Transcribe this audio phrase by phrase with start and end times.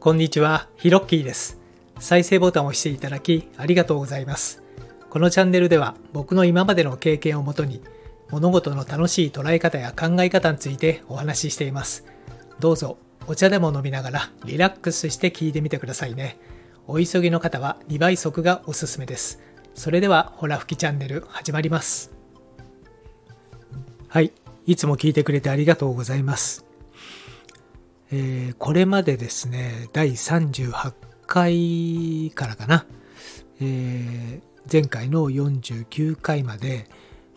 [0.00, 1.58] こんにちは、ヒロッキーです。
[1.98, 4.62] 再生ボタンを押していただきありがとうございます。
[5.10, 7.82] このチャンネルでは僕の今までの経験をもとに
[8.30, 12.04] 物事の楽しい捉え方や考え方についてお話ししています。
[12.60, 16.38] どうぞお茶でも飲みながらリラックスして聞いてみてくださいね。
[16.86, 19.40] お急ぎの方は2倍速がおすすめです。
[19.74, 22.12] それではほら吹きチャンネル始まります。
[24.06, 24.32] はい、
[24.64, 26.67] いつも聞いてくれてありがとうございます。
[28.10, 30.94] えーこれまでですね、第38
[31.26, 32.86] 回からかな、
[33.60, 34.40] えー
[34.70, 36.86] 前回の49回まで、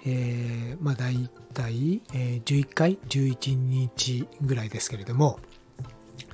[0.05, 5.39] えーまあ大体、えー11回、11日ぐらいですけれども、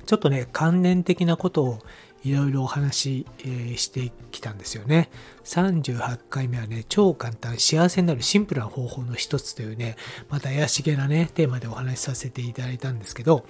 [0.06, 1.78] ちょっとね、関連的なことを
[2.24, 5.10] いろいろお話し、えーしてきたんですよね。
[5.44, 9.96] 38回目はね、超簡単、幸せになるシンプルな方法の一つというね、
[10.28, 13.44] また怪しげなね、テーマでお話しさせていただいたんですけど、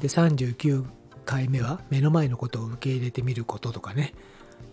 [0.00, 0.84] で39
[1.24, 4.14] 回目は目の前のことを受け入れてみることとかね。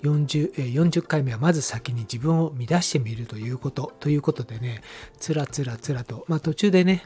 [0.04, 3.94] 40, 40回目はまず先に自分を乱してみるということ。
[4.00, 4.82] ということでね
[5.18, 7.06] つらつらつらと、まあ、途中でね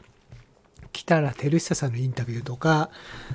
[0.92, 2.90] 北ら照久さんのインタビューとか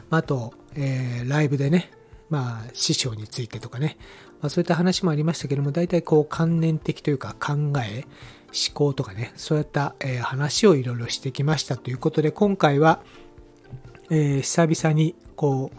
[0.10, 1.92] あと、えーライブでね
[2.30, 3.98] まあ師匠についてとかね、
[4.42, 8.06] まあ、そういった話もありましたけども大体こう関連的というか考え
[8.48, 13.02] 思考とかねそういった、えー話をいろいろしてきましたということで今回は
[14.10, 15.78] えー久々にこう、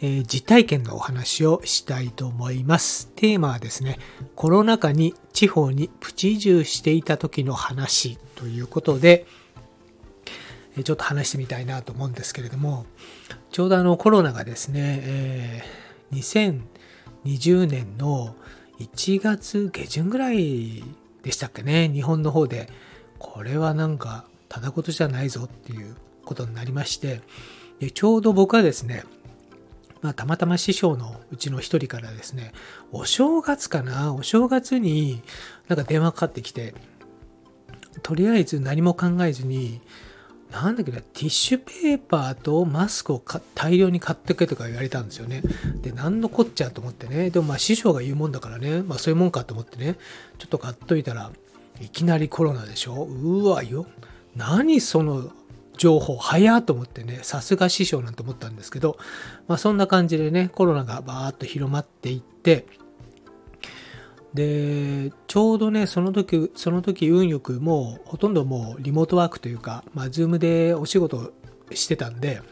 [0.00, 3.08] えー実体験のお話をしたいと思います。
[3.16, 3.98] テーマはですね、
[4.36, 9.26] コロナ禍に地方にプチ移住していた時の話ということで、
[10.76, 12.86] えちょっと話してみたいなと思うんですけれども、
[13.50, 18.34] ちょうどあのコロナがですね、えー2020年の
[18.78, 20.82] 1月下旬ぐらい
[21.22, 22.68] でしたっけね、日本の方で、
[23.18, 25.96] これはなんかただ事じゃないぞっていう
[26.28, 27.22] ことになりまして、
[27.80, 29.04] でちょうど僕はですね、
[30.00, 32.52] まあ、たまたま師匠のうちの一人からですね、
[32.92, 35.22] お正月かな、お正月に
[35.66, 36.74] なんか電話かかってきて、
[38.02, 39.80] とりあえず何も考えずに、
[40.50, 43.22] なんだっけな、ティッシュペーパーとマスクを
[43.54, 45.42] 大量に買ってけとか言われたんですよね。
[45.82, 47.30] で、なんのこっちゃと思ってね。
[47.30, 49.98] でもまあ師匠が言うもんだからね、まあそういうもんかと思ってね、
[50.38, 51.30] ちょっと買っといたら
[51.80, 53.86] いきなりコロナでしょうわよ。
[54.36, 55.30] 何その
[55.78, 58.98] 情報早っと思ってね、さすが師匠なんて思ったんですけど、
[59.46, 62.66] まあそんな感じでね、コロナがバーッと広まっていって、
[64.34, 71.32] で、ちょうどね、その時、その時運よくもうほとんどもうリモートワークというか、まあズームでお仕事
[71.72, 72.42] してたんで、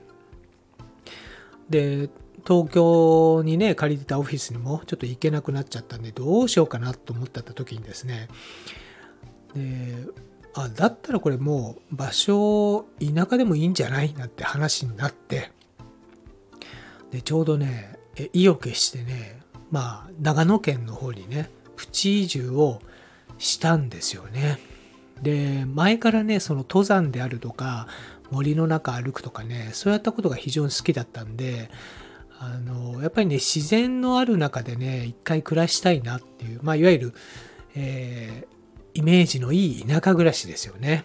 [1.68, 2.08] で、
[2.46, 8.28] 東京にね、借りてたオフィスにもちょっと行けなくなっちゃったんで、どうしようかなと思った時にですね、
[9.54, 10.06] で、
[10.56, 15.52] あ、だったらこれもう場所、田舎でもいいんじゃないなんて話になって、
[17.10, 17.98] で、ちょうどね、
[18.32, 22.80] 意を決してね、まあ、長野県の方にね、プチ移住を
[23.36, 24.58] したんですよね。
[25.20, 27.86] で、前からね、その登山であるとか、
[28.30, 31.70] 森の中歩くとかね、そういったことが非常に好きだったんで、
[32.38, 37.14] あの、やっぱりね、自然のある中でね、一回暮らしたいなっていう、まあ、いわゆる、
[37.74, 38.55] えー
[38.96, 41.04] イメージのいい田舎暮らしですよね。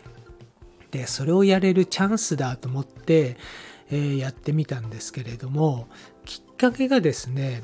[0.92, 3.38] で、それをやれるチャンスだと思って、
[3.90, 5.88] えーやってみたんですけれども、
[6.24, 7.62] きっかけがですね、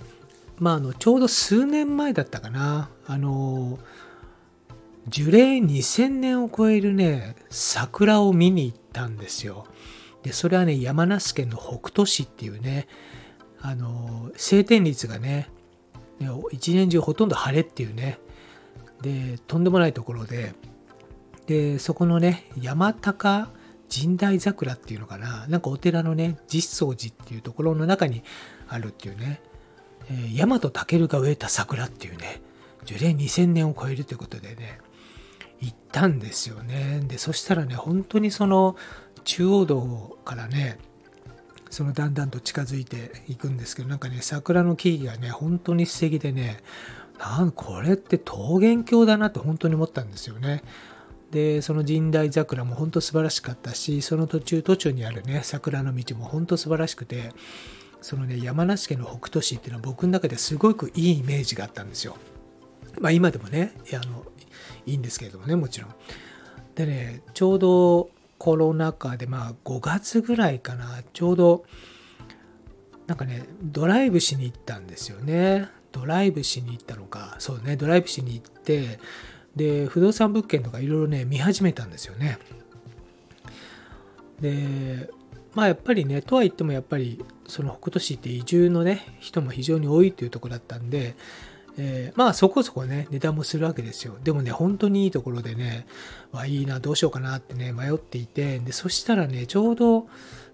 [0.60, 3.80] まあ、あの、ちょうど数年前だったかな、あの、
[5.08, 9.66] 樹齢2000年を超えるね、桜を見に行ったんですよ。
[10.24, 12.90] で、それはね、山梨県の北杜市っていうね、
[13.62, 15.50] あの、晴天率がね、
[16.20, 18.20] ね一年中ほとんど晴れっていうね、
[19.02, 20.54] で、とんでもないところで、
[21.46, 23.50] で、そこのね、山高
[23.90, 28.24] 神代桜っていうのかな、なんかお寺のね、実相寺っていうところの中に
[28.68, 29.42] あるっていうね、
[30.10, 32.42] えー大和武が植えた桜っていうね、
[32.86, 34.80] 樹齢2000年を超えるということでね、
[35.60, 37.02] 行ったんですよね。
[37.08, 38.76] で、そしたらね、本当にその
[39.24, 40.80] 中央道からね、
[41.70, 46.60] そのだんだんと近づいていくんですけど、なんかね、桜の木々がね、本当に素敵でね、
[47.20, 50.64] なんこれって桃源郷だなって本当に思ったんですよね。
[51.32, 57.32] で、その神代桜も本当素晴らしかったし、その途中途中にあるね、桜の道も本当素晴らしくて、
[58.02, 62.16] そのね、山梨県の北杜市っていうのは僕の中ですごくいいイメージがあったんですよ。
[63.00, 64.26] まあ今でもね、あの
[64.86, 65.96] いいんですけれどもね、もちろん。
[66.76, 71.66] でね、ちょうどコロナ禍で、まあ5月ぐらいかな、ちょうど、
[73.08, 75.70] なんかね、ドライブしに行ったんですよね。
[76.00, 79.00] ドライブしに行ったのか、そうね、ドライブしに行って、
[79.56, 82.38] で、不動産物件とかいろいろね、見始めたんですよね。
[84.40, 85.10] で、
[85.54, 91.16] まあやっぱりね、とは言ってもやっぱり、その北斗市って移住のね人も非常に多いっていうところだったんで、
[91.78, 95.88] えー、まあそこそこね値段もするわけですよでもね本当にいいところでね
[96.46, 100.08] いいなどうしようかなってね迷っていてでそしたらねちょうど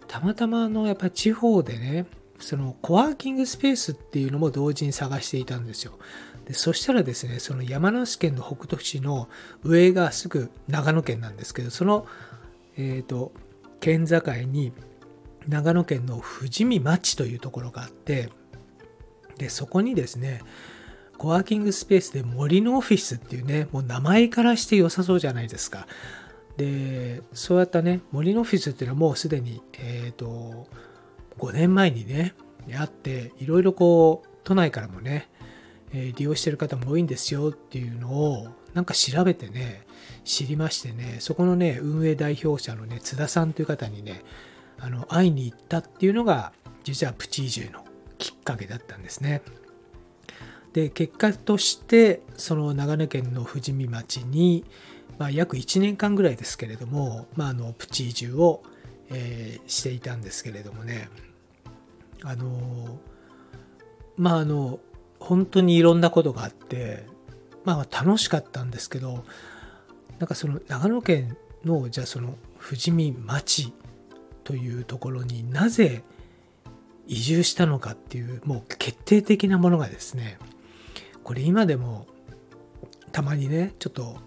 [0.07, 2.05] たまたまのやっぱり地方でね
[2.43, 5.93] そのコワーキングスペースっていうのも同時に探していたんですよ。
[6.45, 9.29] でそしたらですねその山梨県の北杜市の
[9.63, 12.05] 上がすぐ長野県なんですけどその
[12.75, 13.31] えっ、ー、と
[13.79, 14.73] 県境に
[15.47, 18.29] 長野県の富士見町というところがあって
[19.37, 20.41] でそこにですね
[21.17, 25.87] コワーキングスペースで森のオフィスっていうねもう名前からして良さそうじゃないですか。
[26.57, 30.67] でそうやったね森のオフィスっていうのはもうすでにえっ、ー、と
[31.37, 32.33] 5年前にね
[32.77, 35.29] あっていろいろこう都内からもね、
[35.93, 39.85] え、利用してる方も多いんですよっていうのをなんか調べてね
[40.23, 44.23] 知りましてねそこのね運営代表者のね津田さんという方にね
[44.79, 46.51] あの会いに行ったっていうのが
[46.83, 47.85] 実はプチ移住の
[48.17, 49.41] きっかけだったんですね。
[50.73, 54.65] で結果としてその長野県の富士見町に、
[55.19, 58.63] まあ、約1年間ぐらいですけれども、まあ、あのプチ移住を、
[59.09, 61.09] えー、していたんですけれどもね。
[62.23, 62.99] あの
[64.15, 64.79] まああの
[65.19, 67.05] 本当にいろんなことがあって
[67.65, 69.25] まあ楽しかったんですけど
[70.19, 73.73] なんかその長野県のじゃあその富士見町
[74.43, 76.03] というところになぜ
[77.07, 80.37] 移住したのかっていうもう決定的なものがですね
[81.23, 82.07] これ今でも
[83.11, 84.17] たまにねちょっと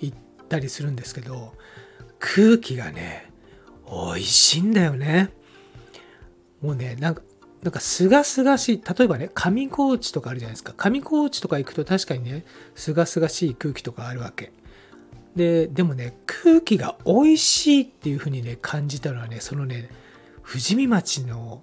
[0.00, 0.18] 行っ
[0.48, 1.52] たりするんですけど
[2.18, 3.30] 空気がね
[3.90, 5.30] 美味しいんだよね。
[6.62, 7.22] もうねなんか
[7.62, 10.72] なんかすがすがしい例えばね上高地とかあるじゃないですか。
[10.76, 12.44] 上高地とか行くと確かにね
[12.74, 14.52] すがすがしい空気とかあるわけ。
[15.34, 19.90] ででもね空気が美味しいっていう風にね感じたのはねそのね
[20.46, 21.62] 富士見町の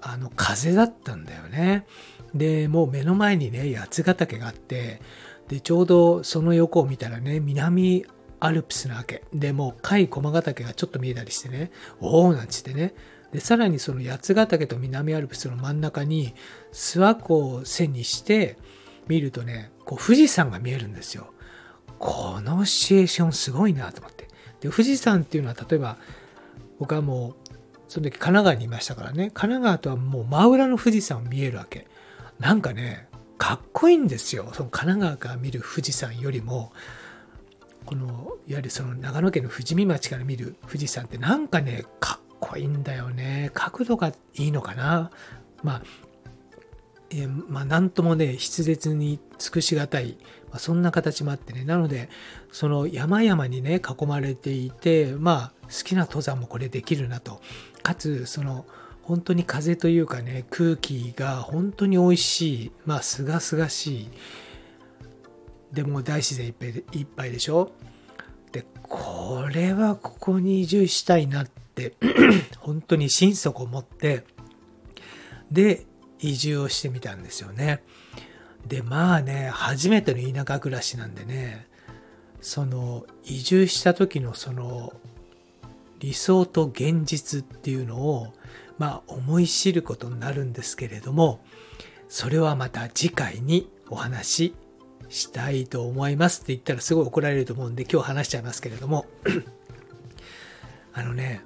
[0.00, 1.86] あの風だったんだよね。
[2.34, 5.00] でもう目の前にね八ヶ岳があって
[5.48, 8.06] でちょうどその横を見たらね南
[8.40, 12.94] アルプスなわけでもう甲斐駒ヶ岳がちょっと見えたりしてねおおなんつってね
[13.32, 16.34] でさらにその八ヶ岳と南アルプスの真ん中に
[16.72, 18.58] 諏訪湖を背にして
[19.08, 21.32] 見るとねこう富士山が見えるんですよ
[21.98, 24.28] このシチュエーションすごいなと思って。
[24.60, 25.96] で、富士山っていうのは例えば、
[26.78, 27.34] 僕はもう、
[27.88, 31.86] その時神奈川にいましたからね、神奈川とはもう真裏の富士山見えるわけ。
[32.38, 34.50] なんかね、かっこいいんですよ。
[34.52, 36.72] その神奈川から見る富士山よりも、
[37.86, 43.50] この、いわゆるその長野県の富士見町から見る富士山ってなんかね、かっこいいんだよね。
[43.54, 45.10] 角度がいいのかな。
[45.62, 45.82] まあ、
[47.10, 50.18] えまあ、なんともね、筆舌に尽くしがたい、
[50.50, 52.08] まあ、そんな形もあってね、なので、
[52.50, 57.40] その山々にね、囲まれていて、まあ、好きな登山もこれできるなと。
[57.82, 58.66] かつ、その、
[59.02, 64.08] 本当に風というかね、空気が本当に美味しい、まあ、すがすがしい。
[65.76, 67.70] でも大自然いっぱいでいっぱいでしょ？
[68.50, 71.94] で、これはここに移住したいなって
[72.58, 74.24] 本当に心底思って、
[75.52, 75.86] で、
[76.18, 77.82] 移住をしてみたんですよね。
[78.66, 81.68] でまあね初めての田舎暮らしなんでね
[82.40, 84.92] その移住した時のその
[86.00, 88.32] 理想と現実っていうのを
[88.76, 91.44] まあ思い知ることになるんですけれども
[92.08, 94.54] それはまた次回にお話し
[95.08, 99.06] したいと思いますって言ったらすごい怒られると思うんで今日話しちゃいますけれども
[100.92, 101.42] あのね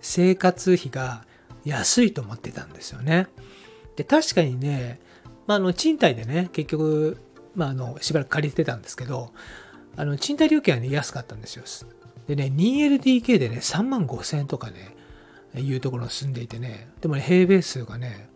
[0.00, 1.24] 生活費が
[1.64, 3.26] 安いと思ってたんですよね。
[3.96, 5.00] で、確かにね、
[5.46, 7.18] まあ、の、賃貸でね、結局、
[7.54, 9.32] まあ、あの、しばらく借りてたんですけど、
[9.96, 11.64] あの、賃貸料金はね、安かったんですよ。
[12.26, 14.94] でね、2LDK でね、3万5千円とかね、
[15.56, 18.30] いうところに住んでいてね、でもね、平米数がね、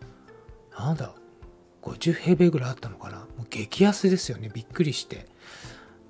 [0.76, 1.14] なんだ、
[1.82, 3.18] 50平米ぐらいあったのかな？
[3.18, 5.26] もう激安ですよね、びっくりして。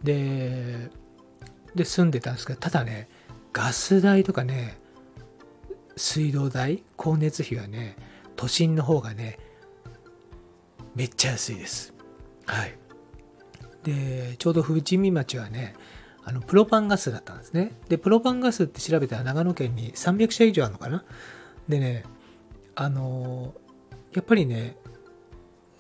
[0.03, 0.91] で、
[1.75, 3.09] で、住んでたんですけど、ただね、
[3.53, 4.79] ガス代とかね、
[5.97, 7.97] 水道代、光熱費はね、
[8.37, 9.39] 都心の方がね、
[10.95, 11.95] めっちゃ安いです。
[12.47, 12.77] はい。
[13.83, 15.75] で、ちょうど富士見町はね、
[16.25, 17.73] あの、プロパンガスだったんですね。
[17.89, 21.05] で、プロパンガスって調べたら長野県に300社以上あるのかな？
[21.69, 22.05] でね、
[22.75, 23.55] あの、
[24.13, 24.77] やっぱりね、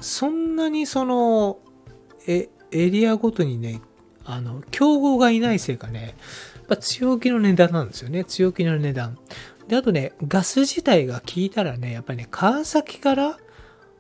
[0.02, 1.58] そんなにその、
[2.26, 3.80] え、エリアごとにね、
[4.24, 6.14] あの、競合がいないせいかね、
[6.56, 8.24] やっぱ強気の値段なんですよね。
[8.24, 9.18] 強気の値段。
[9.68, 13.38] で、あとね、ガス自体が効いたらね、やっぱりね、川崎から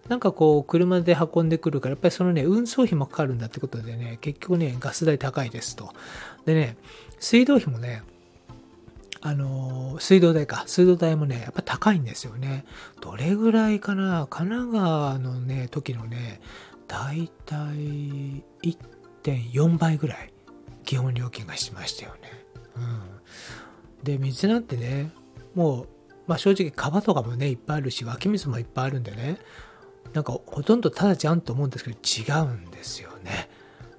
[0.08, 5.92] なんかこう、車で運んでくるから、やっぱりそのね、運送費もかかるんだってことでね、結局ね、ガス代高いですと。
[6.44, 6.76] でね、
[7.18, 8.02] 水道費もね、
[9.24, 10.64] あの、水道代か。
[10.66, 12.64] 水道代もね、やっぱ高いんですよね。
[13.00, 14.26] どれぐらいかな？
[14.28, 16.40] 神奈川のね、時のね、
[16.88, 18.42] だいたい
[19.22, 20.32] 1.4倍ぐらい
[20.84, 22.44] 基本料金がしましたよね。
[22.76, 24.02] うん。
[24.02, 25.12] で、水なんてね、
[25.54, 25.88] もう、
[26.26, 29.38] まあ正直川とかもね、いっぱいあるし、湧き水もいっぱいあるんでね、
[30.14, 33.48] なんかほとんどただじゃんと思うんですけど、違うんですよね。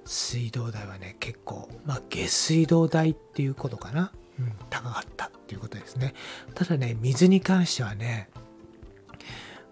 [0.04, 4.12] 水道代はね、結構、まあ下水道代っていうことかな。
[4.38, 6.14] うん、高かったっていうことですね。
[6.54, 8.30] ただね、水に関してはね、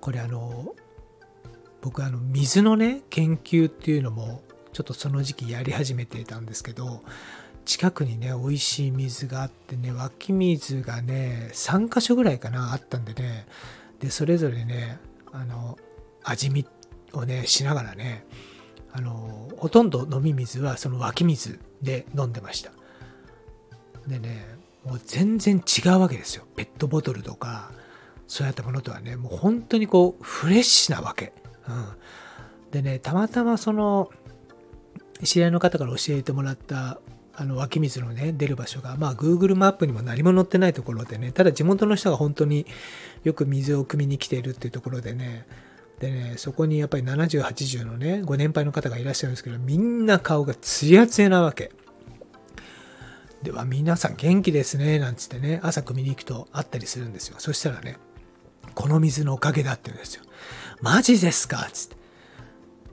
[0.01, 0.75] これあの、
[1.81, 4.43] 僕あの、水のね、研究っていうのも、
[4.73, 7.03] ちょっとその時期やり始めていたんですけど、
[7.65, 13.47] 近くにね、美味しい水があってね、湧き水がね、3箇所ぐらいかな、あったんでね、
[14.01, 14.99] で、それぞれね、
[15.33, 15.79] あの、
[16.25, 16.67] 味見
[17.13, 18.25] をね、しながらね、
[18.93, 22.73] あの、ほとんど飲み水はその湧き水で飲んでました。
[24.07, 24.47] でね、
[24.85, 26.45] もう全然違うわけですよ。
[26.57, 27.71] ペットボトルとか、
[28.27, 31.33] そうやったものとはね、もう本当にこう、フレッシュなわけ。
[31.69, 31.87] うん。
[32.71, 34.11] でね、たまたまその、
[35.23, 37.01] 知り合いの方から教えてもらった
[37.35, 42.67] あの湧き水のね出る場所がまあ Google マップにも何も載ってないところでねただ地元の人が本当に
[43.25, 45.47] よく水を汲みに来ているっていうところでね
[45.99, 51.73] でねそこにやっぱり70、80のねご年配の方がいらっしゃるんですけどみんな顔がツヤツヤなわけ
[53.43, 57.37] では皆さん元気ですねなんつってね朝汲みに行くとあったりするんですよ。
[57.39, 57.97] そしたらね
[58.75, 60.23] この水のおかげだって言うんですよ。
[60.81, 61.69] マジですか？
[61.73, 61.97] つって。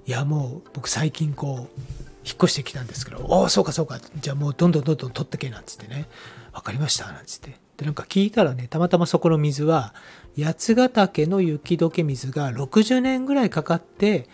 [0.06, 1.82] いやもう僕最近こう
[2.26, 6.10] 引っ越してきたんですけど、おお、そうかそうか、じゃあもうどんどんどんどん取ってけなんつってね、
[6.52, 7.12] 分かりました？
[7.12, 7.60] なんつって。
[7.78, 9.96] で、なんか聞いたらね、たまたまそこの水は、
[10.38, 14.28] 八ヶ岳の雪解け水が60年ぐらいかかって、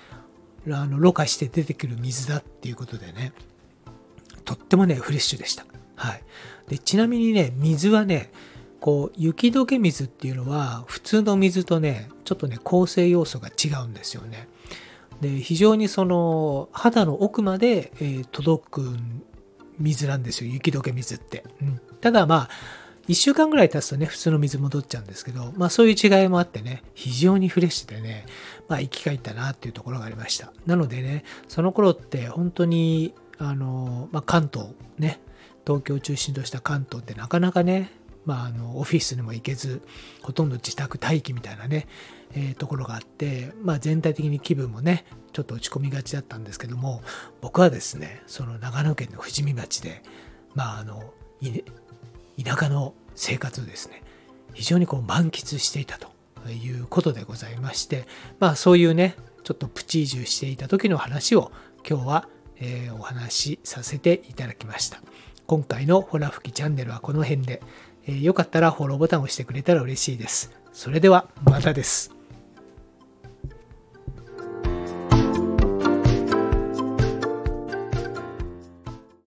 [0.70, 3.34] あの、ろ過して出てくる水だっていうことでね、
[4.46, 5.66] とってもね、フレッシュでした。
[5.96, 6.24] はい。
[6.68, 8.32] で、ちなみにね、水はね、
[8.80, 14.48] こう、雪解け水っていうのは、普通の水とね、ちょっとね、構成要素が違うんですよね。
[15.22, 18.98] で非常にその肌の奥まで、えー、届く
[19.80, 22.50] 水なんですよ雪解け水って、うん、ただまあ
[23.08, 28.26] 1週間ぐらい経つとね普通の水戻っちゃうんですけどまあそういう違いもあってね非常にフレッシュでね
[28.68, 35.20] まあ生き返ったなっていうところがありましたなのでねその頃って本当にあの、まあ、関東ね
[35.66, 37.92] 東京を中心とした関東ってなかなかね
[38.26, 39.82] まあ、あのオフィスにも行けず
[40.24, 41.88] ほとんど自宅待機みたいなね、
[42.34, 47.02] えー、ところがあって、まあ、全体的に気分もねちょっと落ち込みがちだったんですけども
[47.42, 50.02] 僕はですねその長野県の富士見町で、
[50.56, 51.14] まあ、あの
[52.44, 54.02] 田舎の生活をですね
[54.54, 56.10] 非常にこう満喫していたと
[56.50, 58.06] いうことでございまして
[58.40, 61.52] まあそういうねちょっとプチ移住していた時の話を
[61.88, 65.02] 今日は、えー、お話しさせていただきました。
[65.48, 67.62] 今回のホラ吹きチャンネルはこの辺で
[68.08, 70.52] えー、よかったらフォローボタンを押してくれたら嬉しいです。
[70.74, 72.15] それではまたです。